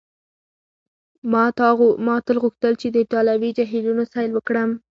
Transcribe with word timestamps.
ما 2.07 2.15
تل 2.25 2.37
غوښتل 2.43 2.73
چي 2.81 2.87
د 2.91 2.95
ایټالوي 3.03 3.49
جهیلونو 3.57 4.03
سیل 4.13 4.29
وکړم. 4.33 4.69